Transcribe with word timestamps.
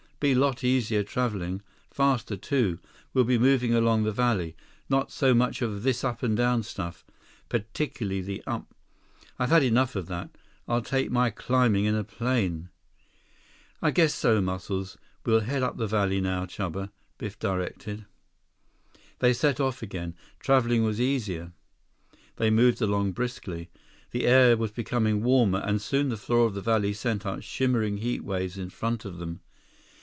"Be 0.21 0.35
lot 0.35 0.63
easier 0.63 1.01
traveling. 1.01 1.63
Faster, 1.89 2.37
too. 2.37 2.77
We'll 3.11 3.23
be 3.23 3.39
moving 3.39 3.73
along 3.73 4.03
the 4.03 4.11
valley. 4.11 4.55
Not 4.87 5.11
so 5.11 5.33
much 5.33 5.63
of 5.63 5.81
this 5.81 6.03
up 6.03 6.21
and 6.21 6.37
down 6.37 6.61
stuff. 6.61 7.03
Particularly 7.49 8.21
the 8.21 8.43
up. 8.45 8.71
I've 9.39 9.49
had 9.49 9.63
enough 9.63 9.95
of 9.95 10.05
that. 10.09 10.29
I'll 10.67 10.83
take 10.83 11.09
my 11.09 11.31
climbing 11.31 11.85
in 11.85 11.95
a 11.95 12.03
plane." 12.03 12.69
"I 13.81 13.89
guess 13.89 14.13
so, 14.13 14.41
Muscles. 14.41 14.95
We'll 15.25 15.39
head 15.39 15.63
up 15.63 15.77
the 15.77 15.87
valley, 15.87 16.21
now, 16.21 16.45
Chuba," 16.45 16.91
Biff 17.17 17.39
directed. 17.39 18.05
They 19.17 19.33
set 19.33 19.59
off 19.59 19.81
again. 19.81 20.13
Traveling 20.39 20.83
was 20.83 21.01
easier. 21.01 21.51
They 22.35 22.51
moved 22.51 22.79
along 22.79 23.13
briskly. 23.13 23.71
The 24.11 24.27
air 24.27 24.55
was 24.55 24.69
becoming 24.69 25.23
warmer, 25.23 25.61
and 25.61 25.81
soon 25.81 26.09
the 26.09 26.15
floor 26.15 26.45
of 26.45 26.53
the 26.53 26.61
valley 26.61 26.93
sent 26.93 27.25
up 27.25 27.41
shimmering 27.41 27.97
heat 27.97 28.23
waves 28.23 28.55
in 28.59 28.69
front 28.69 29.03
of 29.03 29.17
them. 29.17 29.39